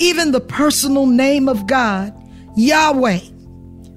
Even 0.00 0.32
the 0.32 0.40
personal 0.40 1.06
name 1.06 1.48
of 1.48 1.66
God, 1.66 2.12
Yahweh, 2.56 3.20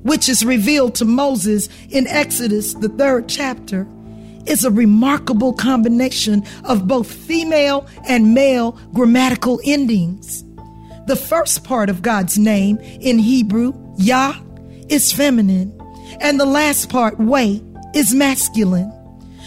which 0.03 0.29
is 0.29 0.45
revealed 0.45 0.95
to 0.95 1.05
Moses 1.05 1.69
in 1.89 2.07
Exodus, 2.07 2.73
the 2.73 2.89
third 2.89 3.27
chapter, 3.29 3.87
is 4.45 4.63
a 4.63 4.71
remarkable 4.71 5.53
combination 5.53 6.43
of 6.63 6.87
both 6.87 7.11
female 7.11 7.87
and 8.07 8.33
male 8.33 8.71
grammatical 8.93 9.59
endings. 9.63 10.43
The 11.07 11.15
first 11.15 11.63
part 11.63 11.89
of 11.89 12.01
God's 12.01 12.37
name 12.37 12.77
in 12.77 13.19
Hebrew, 13.19 13.73
Yah, 13.97 14.35
is 14.89 15.11
feminine, 15.11 15.77
and 16.19 16.39
the 16.39 16.45
last 16.45 16.89
part, 16.89 17.19
Way, 17.19 17.61
is 17.93 18.13
masculine. 18.13 18.91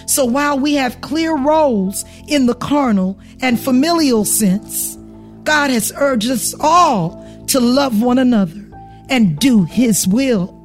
So 0.06 0.25
while 0.25 0.58
we 0.58 0.75
have 0.75 1.00
clear 1.00 1.37
roles 1.37 2.04
in 2.28 2.46
the 2.46 2.54
carnal 2.54 3.18
and 3.40 3.58
familial 3.58 4.25
sense, 4.25 4.96
God 5.44 5.70
has 5.70 5.92
urged 5.96 6.30
us 6.30 6.54
all 6.61 7.23
to 7.49 7.61
love 7.61 8.02
one 8.02 8.18
another 8.18 8.63
and 9.08 9.38
do 9.38 9.64
His 9.64 10.06
will. 10.06 10.61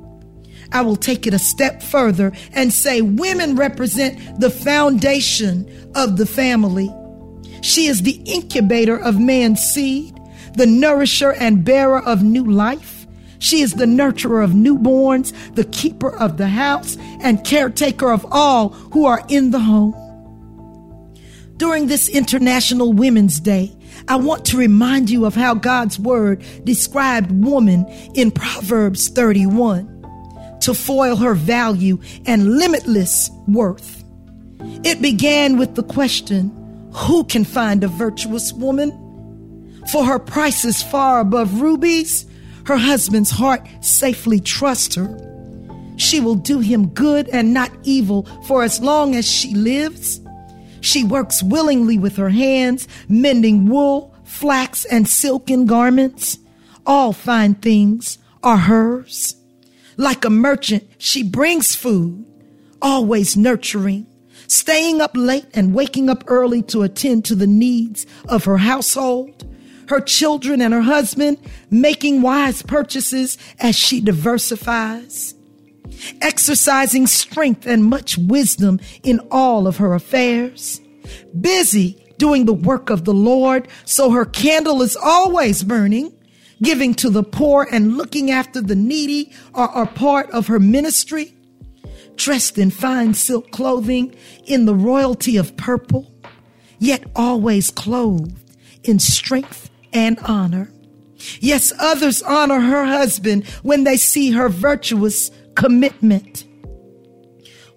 I 0.71 0.81
will 0.81 0.95
take 0.95 1.25
it 1.25 1.33
a 1.33 1.39
step 1.39 1.81
further 1.81 2.31
and 2.53 2.71
say 2.71 3.01
women 3.01 3.55
represent 3.55 4.39
the 4.39 4.51
foundation 4.51 5.89
of 5.95 6.17
the 6.17 6.25
family. 6.25 6.93
She 7.61 7.87
is 7.87 8.03
the 8.03 8.21
incubator 8.25 8.97
of 8.97 9.19
man's 9.19 9.61
seed, 9.61 10.17
the 10.55 10.67
nourisher 10.67 11.33
and 11.33 11.65
bearer 11.65 12.01
of 12.01 12.23
new 12.23 12.45
life. 12.45 13.07
She 13.39 13.61
is 13.61 13.73
the 13.73 13.85
nurturer 13.85 14.43
of 14.43 14.51
newborns, 14.51 15.33
the 15.55 15.63
keeper 15.65 16.15
of 16.15 16.37
the 16.37 16.49
house, 16.49 16.97
and 17.21 17.43
caretaker 17.43 18.11
of 18.11 18.25
all 18.31 18.69
who 18.69 19.05
are 19.05 19.23
in 19.29 19.51
the 19.51 19.59
home. 19.59 19.95
During 21.57 21.87
this 21.87 22.07
International 22.09 22.93
Women's 22.93 23.39
Day, 23.39 23.75
I 24.07 24.15
want 24.15 24.45
to 24.45 24.57
remind 24.57 25.09
you 25.09 25.25
of 25.25 25.35
how 25.35 25.53
God's 25.53 25.99
word 25.99 26.43
described 26.63 27.31
woman 27.31 27.85
in 28.15 28.31
Proverbs 28.31 29.09
31 29.09 29.97
to 30.61 30.73
foil 30.73 31.15
her 31.15 31.33
value 31.33 31.99
and 32.25 32.57
limitless 32.57 33.29
worth. 33.47 34.03
It 34.83 35.01
began 35.01 35.57
with 35.57 35.75
the 35.75 35.83
question 35.83 36.55
who 36.93 37.23
can 37.23 37.45
find 37.45 37.83
a 37.83 37.87
virtuous 37.87 38.51
woman? 38.53 38.91
For 39.91 40.05
her 40.05 40.19
price 40.19 40.65
is 40.65 40.83
far 40.83 41.19
above 41.19 41.61
rubies, 41.61 42.25
her 42.65 42.77
husband's 42.77 43.31
heart 43.31 43.67
safely 43.81 44.39
trusts 44.39 44.95
her. 44.95 45.17
She 45.97 46.19
will 46.19 46.35
do 46.35 46.59
him 46.59 46.89
good 46.89 47.27
and 47.29 47.53
not 47.53 47.71
evil 47.83 48.23
for 48.47 48.63
as 48.63 48.79
long 48.79 49.15
as 49.15 49.29
she 49.29 49.53
lives. 49.53 50.21
She 50.81 51.03
works 51.03 51.43
willingly 51.43 51.97
with 51.97 52.15
her 52.17 52.29
hands, 52.29 52.87
mending 53.07 53.67
wool, 53.67 54.13
flax, 54.23 54.85
and 54.85 55.07
silken 55.07 55.65
garments. 55.65 56.37
All 56.85 57.13
fine 57.13 57.55
things 57.55 58.17
are 58.41 58.57
hers. 58.57 59.35
Like 59.97 60.23
a 60.23 60.29
merchant, 60.29 60.87
she 60.97 61.23
brings 61.23 61.75
food, 61.75 62.25
always 62.81 63.35
nurturing, 63.35 64.07
staying 64.47 65.01
up 65.01 65.11
late 65.13 65.45
and 65.53 65.73
waking 65.73 66.09
up 66.09 66.23
early 66.27 66.61
to 66.63 66.83
attend 66.83 67.25
to 67.25 67.35
the 67.35 67.47
needs 67.47 68.05
of 68.27 68.45
her 68.45 68.57
household. 68.57 69.45
her 69.89 69.99
children 69.99 70.61
and 70.61 70.73
her 70.73 70.81
husband, 70.81 71.37
making 71.69 72.21
wise 72.21 72.61
purchases 72.61 73.37
as 73.59 73.75
she 73.75 73.99
diversifies, 73.99 75.33
exercising 76.21 77.07
strength 77.07 77.65
and 77.65 77.85
much 77.85 78.17
wisdom 78.17 78.79
in 79.03 79.19
all 79.31 79.67
of 79.67 79.77
her 79.77 79.93
affairs, 79.93 80.81
busy 81.39 82.05
doing 82.17 82.45
the 82.45 82.53
work 82.53 82.89
of 82.89 83.05
the 83.05 83.13
Lord, 83.13 83.67
so 83.85 84.11
her 84.11 84.25
candle 84.25 84.81
is 84.81 84.95
always 84.95 85.63
burning, 85.63 86.13
giving 86.61 86.93
to 86.95 87.09
the 87.09 87.23
poor 87.23 87.67
and 87.71 87.97
looking 87.97 88.29
after 88.29 88.61
the 88.61 88.75
needy 88.75 89.33
are, 89.53 89.87
part 89.87 90.29
of 90.31 90.47
her 90.47 90.59
ministry, 90.59 91.33
dressed 92.15 92.57
in 92.57 92.69
fine 92.69 93.13
silk 93.13 93.49
clothing 93.51 94.13
in 94.45 94.65
the 94.65 94.75
royalty 94.75 95.37
of 95.37 95.55
purple, 95.55 96.13
yet 96.77 97.03
always 97.15 97.71
clothed 97.71 98.37
in 98.83 98.99
strength 98.99 99.69
and 99.93 100.19
honor. 100.19 100.69
Yes, 101.39 101.73
others 101.79 102.21
honor 102.21 102.59
her 102.59 102.85
husband 102.85 103.47
when 103.63 103.83
they 103.83 103.97
see 103.97 104.31
her 104.31 104.49
virtuous 104.49 105.31
commitment. 105.59 106.45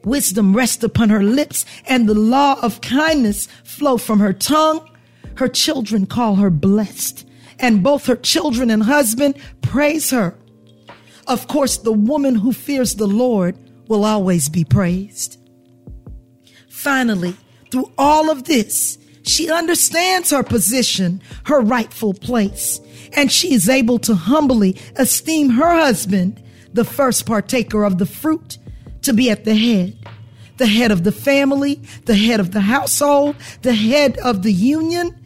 Wisdom 0.05 0.55
rests 0.55 0.85
upon 0.85 1.11
her 1.11 1.23
lips 1.23 1.67
and 1.87 2.09
the 2.09 2.15
law 2.15 2.57
of 2.63 2.81
kindness 2.81 3.49
flow 3.65 3.97
from 3.99 4.21
her 4.21 4.33
tongue. 4.33 4.89
Her 5.37 5.49
children 5.49 6.07
call 6.07 6.37
her 6.37 6.51
blessed 6.51 7.27
and 7.59 7.83
both 7.83 8.07
her 8.07 8.15
children 8.17 8.71
and 8.71 8.85
husband 8.85 9.37
praise 9.63 10.11
her. 10.11 10.37
Of 11.27 11.49
course, 11.49 11.79
the 11.79 11.93
woman 11.93 12.37
who 12.37 12.53
fears 12.53 12.95
the 12.95 13.07
Lord 13.09 13.57
will 13.89 14.05
always 14.05 14.49
be 14.49 14.65
praised. 14.65 15.39
Finally, 16.69 17.37
through 17.73 17.91
all 17.99 18.31
of 18.31 18.45
this, 18.45 18.97
she 19.25 19.51
understands 19.51 20.31
her 20.31 20.45
position, 20.45 21.21
her 21.47 21.61
rightful 21.61 22.15
place, 22.15 22.81
and 23.17 23.31
she 23.31 23.55
is 23.55 23.69
able 23.69 23.99
to 24.01 24.15
humbly 24.15 24.77
esteem 24.97 25.51
her 25.51 25.75
husband, 25.75 26.43
the 26.73 26.85
first 26.85 27.27
partaker 27.27 27.85
of 27.85 27.99
the 27.99 28.07
fruit, 28.07 28.59
to 29.03 29.13
be 29.13 29.31
at 29.31 29.45
the 29.45 29.55
head, 29.55 29.97
the 30.57 30.67
head 30.67 30.91
of 30.91 31.05
the 31.05 31.13
family, 31.13 31.81
the 32.05 32.15
head 32.15 32.41
of 32.41 32.53
the 32.53 32.61
household, 32.61 33.37
the 33.63 33.75
head 33.75 34.19
of 34.19 34.43
the 34.43 34.53
union, 34.53 35.19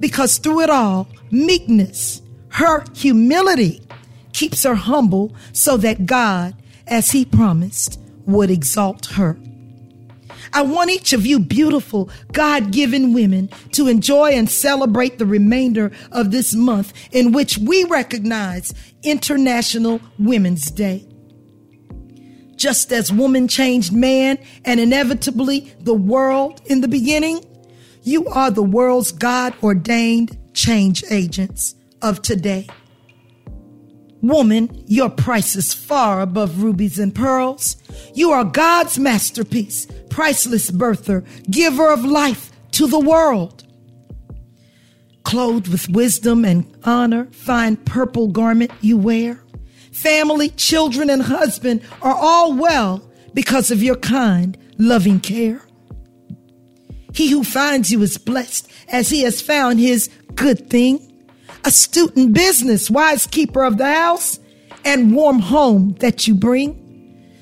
because 0.00 0.38
through 0.38 0.60
it 0.60 0.70
all, 0.70 1.08
meekness, 1.30 2.22
her 2.50 2.84
humility 2.94 3.82
keeps 4.32 4.62
her 4.62 4.74
humble 4.74 5.34
so 5.52 5.76
that 5.76 6.06
God, 6.06 6.54
as 6.86 7.10
he 7.10 7.24
promised, 7.24 8.00
would 8.26 8.50
exalt 8.50 9.06
her. 9.06 9.38
I 10.52 10.62
want 10.62 10.90
each 10.90 11.12
of 11.12 11.26
you 11.26 11.38
beautiful, 11.38 12.10
God 12.32 12.70
given 12.70 13.12
women 13.12 13.48
to 13.72 13.88
enjoy 13.88 14.32
and 14.32 14.48
celebrate 14.50 15.18
the 15.18 15.26
remainder 15.26 15.92
of 16.12 16.30
this 16.30 16.54
month 16.54 16.92
in 17.12 17.32
which 17.32 17.58
we 17.58 17.84
recognize 17.84 18.74
International 19.02 20.00
Women's 20.18 20.70
Day. 20.70 21.06
Just 22.56 22.90
as 22.92 23.12
woman 23.12 23.48
changed 23.48 23.92
man 23.92 24.38
and 24.64 24.80
inevitably 24.80 25.74
the 25.80 25.94
world 25.94 26.62
in 26.66 26.80
the 26.80 26.88
beginning, 26.88 27.44
you 28.02 28.26
are 28.28 28.50
the 28.50 28.62
world's 28.62 29.12
God 29.12 29.54
ordained 29.62 30.38
change 30.54 31.04
agents 31.10 31.74
of 32.00 32.22
today. 32.22 32.66
Woman, 34.22 34.84
your 34.86 35.10
price 35.10 35.56
is 35.56 35.74
far 35.74 36.20
above 36.20 36.62
rubies 36.62 36.98
and 36.98 37.14
pearls. 37.14 37.76
You 38.14 38.32
are 38.32 38.44
God's 38.44 38.98
masterpiece, 38.98 39.86
priceless 40.10 40.70
birther, 40.70 41.24
giver 41.50 41.92
of 41.92 42.04
life 42.04 42.50
to 42.72 42.86
the 42.86 42.98
world. 42.98 43.64
Clothed 45.24 45.68
with 45.68 45.88
wisdom 45.88 46.44
and 46.44 46.72
honor, 46.84 47.26
fine 47.32 47.76
purple 47.76 48.28
garment 48.28 48.70
you 48.80 48.96
wear. 48.96 49.42
Family, 49.92 50.50
children, 50.50 51.10
and 51.10 51.22
husband 51.22 51.82
are 52.00 52.14
all 52.14 52.52
well 52.52 53.10
because 53.34 53.70
of 53.70 53.82
your 53.82 53.96
kind, 53.96 54.56
loving 54.78 55.20
care. 55.20 55.60
He 57.12 57.30
who 57.30 57.44
finds 57.44 57.90
you 57.90 58.02
is 58.02 58.18
blessed 58.18 58.70
as 58.88 59.08
he 59.08 59.22
has 59.22 59.40
found 59.40 59.80
his 59.80 60.10
good 60.34 60.68
thing 60.68 61.00
astute 61.66 62.16
in 62.16 62.32
business, 62.32 62.88
wise 62.88 63.26
keeper 63.26 63.64
of 63.64 63.76
the 63.76 63.92
house, 63.92 64.38
and 64.84 65.14
warm 65.14 65.40
home 65.40 65.96
that 65.98 66.26
you 66.28 66.34
bring. 66.34 66.82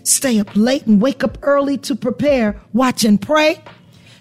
Stay 0.03 0.41
up 0.41 0.49
late 0.55 0.87
and 0.87 1.01
wake 1.01 1.23
up 1.23 1.39
early 1.43 1.77
to 1.79 1.95
prepare, 1.95 2.61
watch 2.73 3.05
and 3.05 3.21
pray. 3.21 3.63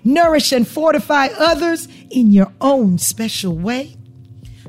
Nourish 0.03 0.51
and 0.51 0.67
fortify 0.67 1.27
others 1.37 1.87
in 2.09 2.31
your 2.31 2.51
own 2.59 2.97
special 2.97 3.57
way. 3.57 3.95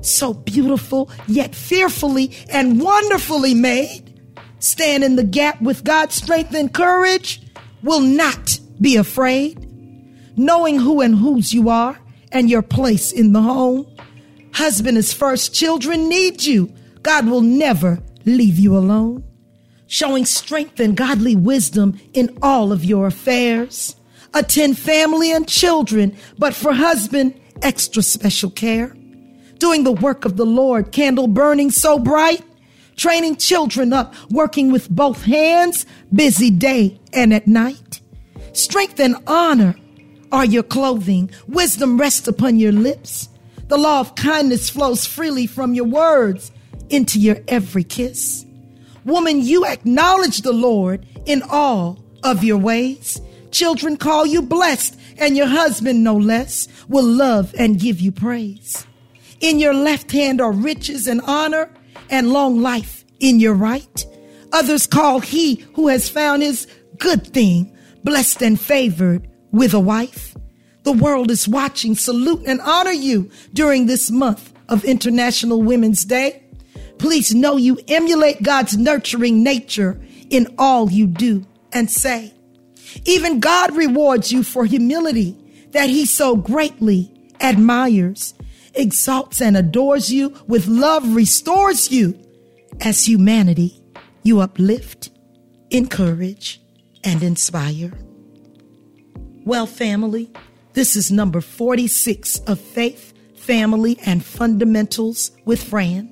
So 0.01 0.33
beautiful, 0.33 1.11
yet 1.27 1.55
fearfully 1.55 2.37
and 2.49 2.81
wonderfully 2.81 3.55
made. 3.55 4.13
Stand 4.61 5.03
in 5.03 5.17
the 5.17 5.25
gap 5.25 5.61
with 5.61 5.83
God's 5.83 6.15
strength 6.15 6.55
and 6.55 6.73
courage. 6.73 7.43
Will 7.83 8.01
not 8.01 8.61
be 8.81 8.97
afraid. 8.97 9.59
Knowing 10.37 10.79
who 10.79 11.01
and 11.01 11.17
whose 11.17 11.53
you 11.53 11.69
are 11.69 11.99
and 12.31 12.49
your 12.49 12.63
place 12.63 13.11
in 13.11 13.33
the 13.33 13.43
home 13.43 13.87
Husband 14.55 14.97
is 14.97 15.13
first. 15.13 15.53
Children 15.53 16.09
need 16.09 16.45
you. 16.45 16.73
God 17.03 17.27
will 17.27 17.41
never 17.41 18.01
leave 18.25 18.59
you 18.59 18.77
alone. 18.77 19.25
Showing 19.89 20.25
strength 20.25 20.79
and 20.79 20.97
godly 20.97 21.35
wisdom 21.35 22.01
in 22.13 22.39
all 22.41 22.71
of 22.73 22.85
your 22.85 23.07
affairs. 23.09 23.97
Attend 24.33 24.79
family 24.79 25.33
and 25.33 25.47
children, 25.49 26.17
but 26.39 26.55
for 26.55 26.73
husband, 26.73 27.39
extra 27.63 28.03
special 28.03 28.49
care. 28.49 28.95
Doing 29.59 29.83
the 29.83 29.93
work 29.93 30.25
of 30.25 30.37
the 30.37 30.47
Lord, 30.47 30.93
candle 30.93 31.27
burning 31.27 31.71
so 31.73 31.99
bright. 31.99 32.43
Training 32.97 33.37
children 33.37 33.93
up, 33.93 34.15
working 34.31 34.71
with 34.71 34.89
both 34.89 35.25
hands, 35.25 35.85
busy 36.13 36.51
day 36.51 37.01
and 37.13 37.35
at 37.35 37.49
night. 37.49 38.01
Strength 38.53 39.01
and 39.01 39.17
honor 39.27 39.75
are 40.31 40.45
your 40.45 40.63
clothing. 40.63 41.31
Wisdom 41.49 41.99
rests 41.99 42.29
upon 42.29 42.57
your 42.57 42.73
lips. 42.73 43.29
The 43.69 43.79
law 43.79 44.01
of 44.01 44.15
kindness 44.15 44.69
flows 44.71 45.07
freely 45.07 45.47
from 45.47 45.75
your 45.75 45.87
words 45.87 46.53
into 46.91 47.19
your 47.19 47.39
every 47.49 47.85
kiss. 47.85 48.45
Woman, 49.05 49.41
you 49.41 49.65
acknowledge 49.67 50.43
the 50.43 50.53
Lord 50.53 51.07
in 51.27 51.43
all 51.43 52.05
of 52.23 52.45
your 52.45 52.59
ways. 52.59 53.21
Children 53.51 53.97
call 53.97 54.27
you 54.27 54.43
blessed, 54.43 54.99
and 55.19 55.37
your 55.37 55.47
husband, 55.47 56.03
no 56.03 56.17
less, 56.17 56.69
will 56.89 57.05
love 57.05 57.55
and 57.59 57.79
give 57.79 58.01
you 58.01 58.13
praise. 58.13 58.87
In 59.41 59.59
your 59.59 59.75
left 59.75 60.11
hand 60.13 60.41
are 60.41 60.53
riches 60.53 61.07
and 61.07 61.21
honor 61.23 61.71
and 62.11 62.33
long 62.33 62.61
life 62.61 63.05
in 63.21 63.41
your 63.41 63.55
right. 63.55 64.07
Others 64.53 64.87
call 64.87 65.21
he 65.21 65.57
who 65.75 65.89
has 65.89 66.09
found 66.09 66.43
his 66.43 66.67
good 66.99 67.27
thing 67.27 67.77
blessed 68.03 68.43
and 68.43 68.61
favored 68.61 69.29
with 69.51 69.75
a 69.75 69.81
wife. 69.81 70.34
The 70.85 70.93
world 70.93 71.31
is 71.31 71.49
watching, 71.49 71.97
salute, 71.97 72.43
and 72.47 72.61
honor 72.61 72.93
you 72.93 73.31
during 73.53 73.87
this 73.87 74.11
month 74.11 74.53
of 74.69 74.85
International 74.85 75.63
Women's 75.63 76.05
Day. 76.05 76.43
Please 76.99 77.35
know 77.35 77.57
you 77.57 77.79
emulate 77.89 78.43
God's 78.43 78.77
nurturing 78.77 79.43
nature 79.43 80.01
in 80.31 80.55
all 80.59 80.91
you 80.91 81.07
do 81.07 81.47
and 81.73 81.91
say. 81.91 82.33
Even 83.07 83.41
God 83.41 83.75
rewards 83.75 84.31
you 84.31 84.43
for 84.43 84.65
humility 84.65 85.37
that 85.71 85.89
he 85.89 86.07
so 86.07 86.37
greatly 86.37 87.13
admires, 87.41 88.35
exalts 88.75 89.41
and 89.41 89.57
adores 89.57 90.13
you 90.13 90.35
with 90.47 90.67
love, 90.67 91.15
restores 91.15 91.91
you 91.91 92.19
as 92.81 93.09
humanity. 93.09 93.83
You 94.23 94.41
uplift, 94.41 95.11
encourage, 95.71 96.61
and 97.03 97.23
inspire. 97.23 97.93
Well, 99.45 99.67
family, 99.67 100.31
this 100.75 100.97
is 100.97 101.13
number 101.13 101.41
46 101.41 102.41
of 102.41 102.59
Faith, 102.59 103.15
Family, 103.37 103.97
and 104.05 104.25
Fundamentals 104.25 105.31
with 105.45 105.63
Fran. 105.63 106.11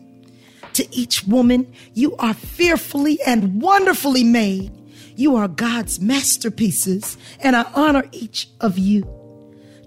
To 0.75 0.87
each 0.97 1.25
woman, 1.27 1.73
you 1.95 2.15
are 2.17 2.33
fearfully 2.33 3.21
and 3.27 3.61
wonderfully 3.61 4.23
made. 4.23 4.71
You 5.17 5.35
are 5.35 5.49
God's 5.49 6.01
masterpieces, 6.01 7.19
and 7.41 7.57
I 7.57 7.65
honor 7.75 8.05
each 8.13 8.49
of 8.61 8.79
you. 8.79 9.03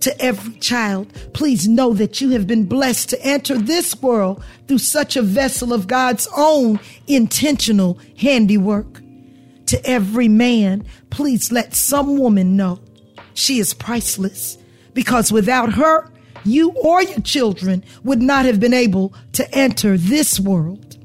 To 0.02 0.22
every 0.22 0.56
child, 0.60 1.12
please 1.34 1.70
know 1.70 1.94
that 1.94 2.20
you 2.20 2.32
have 2.32 2.46
been 2.46 2.66
blessed 2.66 3.10
to 3.12 3.26
enter 3.26 3.58
this 3.58 4.00
world 4.02 4.44
through 4.68 4.80
such 4.80 5.16
a 5.16 5.22
vessel 5.22 5.72
of 5.72 5.88
God's 5.88 6.28
own 6.36 6.82
intentional 7.08 7.98
handiwork. 8.18 9.02
To 9.68 9.84
every 9.86 10.28
man, 10.28 10.86
please 11.12 11.50
let 11.50 11.76
some 11.76 12.18
woman 12.18 12.58
know 12.58 12.82
she 13.34 13.60
is 13.60 13.74
priceless 13.74 14.58
because 14.96 15.32
without 15.32 15.74
her, 15.74 16.10
you 16.44 16.72
or 16.72 17.04
your 17.04 17.20
children 17.20 17.84
would 18.04 18.22
not 18.22 18.46
have 18.46 18.60
been 18.60 18.74
able 18.74 19.14
to 19.34 19.50
enter 19.54 19.98
this 19.98 20.40
world. 20.40 20.98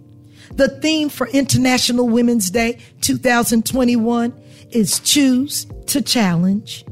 The 0.52 0.68
theme 0.68 1.08
for 1.08 1.26
International 1.28 2.08
Women's 2.08 2.50
Day 2.50 2.78
2021 3.02 4.32
is 4.70 5.00
Choose 5.00 5.66
to 5.86 6.00
Challenge. 6.00 6.84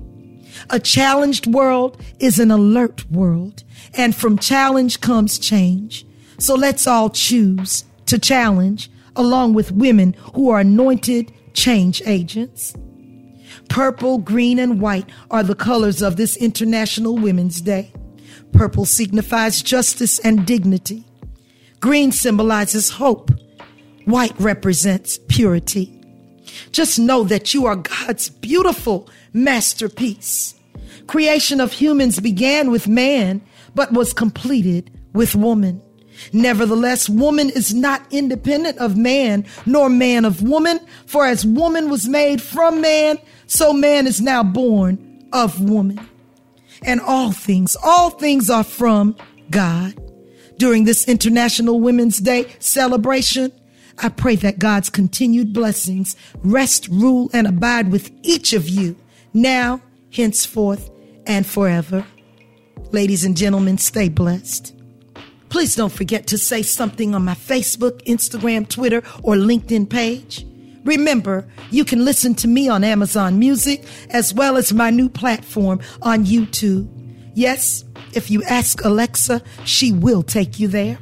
A 0.70 0.80
challenged 0.80 1.46
world 1.46 2.02
is 2.18 2.38
an 2.38 2.50
alert 2.50 3.08
world, 3.10 3.62
and 3.94 4.14
from 4.14 4.38
challenge 4.38 5.00
comes 5.00 5.38
change. 5.38 6.06
So 6.38 6.54
let's 6.54 6.86
all 6.86 7.10
choose 7.10 7.84
to 8.06 8.18
challenge 8.18 8.90
along 9.14 9.54
with 9.54 9.72
women 9.72 10.14
who 10.34 10.50
are 10.50 10.60
anointed 10.60 11.32
change 11.52 12.02
agents. 12.06 12.74
Purple, 13.68 14.18
green, 14.18 14.58
and 14.58 14.80
white 14.80 15.08
are 15.30 15.42
the 15.42 15.54
colors 15.54 16.02
of 16.02 16.16
this 16.16 16.36
International 16.36 17.16
Women's 17.16 17.60
Day. 17.60 17.92
Purple 18.52 18.84
signifies 18.84 19.62
justice 19.62 20.18
and 20.20 20.46
dignity. 20.46 21.04
Green 21.80 22.10
symbolizes 22.10 22.90
hope. 22.90 23.30
White 24.04 24.38
represents 24.40 25.18
purity. 25.28 25.94
Just 26.72 26.98
know 26.98 27.24
that 27.24 27.54
you 27.54 27.66
are 27.66 27.76
God's 27.76 28.30
beautiful 28.30 29.08
masterpiece. 29.32 30.54
Creation 31.06 31.60
of 31.60 31.72
humans 31.72 32.20
began 32.20 32.70
with 32.70 32.88
man, 32.88 33.42
but 33.74 33.92
was 33.92 34.12
completed 34.12 34.90
with 35.12 35.34
woman. 35.34 35.82
Nevertheless, 36.32 37.08
woman 37.08 37.50
is 37.50 37.74
not 37.74 38.02
independent 38.10 38.78
of 38.78 38.96
man, 38.96 39.44
nor 39.66 39.88
man 39.88 40.24
of 40.24 40.42
woman, 40.42 40.80
for 41.06 41.26
as 41.26 41.44
woman 41.44 41.90
was 41.90 42.08
made 42.08 42.42
from 42.42 42.80
man, 42.80 43.18
so 43.46 43.72
man 43.72 44.06
is 44.06 44.20
now 44.20 44.42
born 44.42 45.26
of 45.32 45.60
woman. 45.60 46.00
And 46.82 47.00
all 47.00 47.32
things, 47.32 47.76
all 47.82 48.10
things 48.10 48.50
are 48.50 48.64
from 48.64 49.16
God. 49.50 49.94
During 50.58 50.84
this 50.84 51.06
International 51.06 51.80
Women's 51.80 52.18
Day 52.18 52.46
celebration, 52.58 53.52
I 54.00 54.08
pray 54.08 54.36
that 54.36 54.58
God's 54.58 54.90
continued 54.90 55.52
blessings 55.52 56.16
rest, 56.38 56.88
rule, 56.88 57.30
and 57.32 57.46
abide 57.46 57.90
with 57.90 58.10
each 58.22 58.52
of 58.52 58.68
you 58.68 58.96
now, 59.32 59.80
henceforth, 60.12 60.90
and 61.26 61.46
forever. 61.46 62.04
Ladies 62.92 63.24
and 63.24 63.36
gentlemen, 63.36 63.78
stay 63.78 64.08
blessed. 64.08 64.74
Please 65.48 65.74
don't 65.74 65.92
forget 65.92 66.26
to 66.28 66.38
say 66.38 66.62
something 66.62 67.14
on 67.14 67.24
my 67.24 67.34
Facebook, 67.34 68.02
Instagram, 68.04 68.68
Twitter, 68.68 69.02
or 69.22 69.34
LinkedIn 69.34 69.88
page. 69.88 70.46
Remember, 70.84 71.46
you 71.70 71.84
can 71.84 72.04
listen 72.04 72.34
to 72.36 72.48
me 72.48 72.68
on 72.68 72.84
Amazon 72.84 73.38
Music 73.38 73.84
as 74.10 74.32
well 74.32 74.56
as 74.56 74.72
my 74.72 74.90
new 74.90 75.08
platform 75.08 75.80
on 76.02 76.24
YouTube. 76.24 76.88
Yes, 77.34 77.84
if 78.14 78.30
you 78.30 78.42
ask 78.44 78.84
Alexa, 78.84 79.42
she 79.64 79.92
will 79.92 80.22
take 80.22 80.58
you 80.58 80.68
there. 80.68 80.98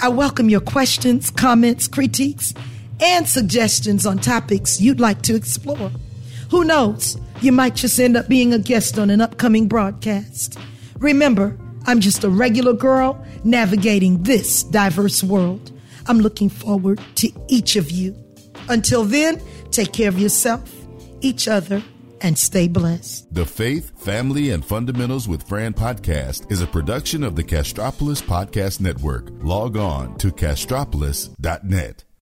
I 0.00 0.08
welcome 0.08 0.48
your 0.48 0.60
questions, 0.60 1.30
comments, 1.30 1.88
critiques, 1.88 2.52
and 3.00 3.28
suggestions 3.28 4.06
on 4.06 4.18
topics 4.18 4.80
you'd 4.80 5.00
like 5.00 5.22
to 5.22 5.34
explore. 5.34 5.90
Who 6.50 6.64
knows? 6.64 7.18
You 7.40 7.52
might 7.52 7.74
just 7.74 7.98
end 7.98 8.16
up 8.16 8.28
being 8.28 8.52
a 8.52 8.58
guest 8.58 8.98
on 8.98 9.10
an 9.10 9.20
upcoming 9.20 9.68
broadcast. 9.68 10.58
Remember, 10.98 11.56
I'm 11.86 12.00
just 12.00 12.24
a 12.24 12.28
regular 12.28 12.72
girl 12.72 13.24
navigating 13.44 14.22
this 14.22 14.64
diverse 14.64 15.22
world. 15.22 15.72
I'm 16.06 16.18
looking 16.18 16.48
forward 16.48 17.00
to 17.16 17.30
each 17.48 17.76
of 17.76 17.90
you. 17.90 18.16
Until 18.68 19.04
then, 19.04 19.40
take 19.70 19.92
care 19.92 20.08
of 20.08 20.18
yourself, 20.18 20.72
each 21.20 21.48
other, 21.48 21.82
and 22.20 22.36
stay 22.36 22.66
blessed. 22.66 23.32
The 23.32 23.46
Faith, 23.46 23.92
Family, 24.02 24.50
and 24.50 24.64
Fundamentals 24.64 25.28
with 25.28 25.46
Fran 25.48 25.74
podcast 25.74 26.50
is 26.50 26.62
a 26.62 26.66
production 26.66 27.22
of 27.22 27.36
the 27.36 27.44
Castropolis 27.44 28.22
Podcast 28.22 28.80
Network. 28.80 29.28
Log 29.42 29.76
on 29.76 30.16
to 30.18 30.32
castropolis.net. 30.32 32.05